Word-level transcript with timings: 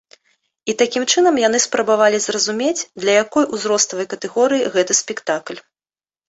І 0.71 0.73
такім 0.81 1.03
чынам 1.13 1.35
яны 1.47 1.59
спрабавалі 1.65 2.17
зразумець, 2.23 2.87
для 3.03 3.11
якой 3.23 3.45
узроставай 3.59 4.09
катэгорыі 4.15 4.71
гэты 4.79 4.93
спектакль. 5.03 5.59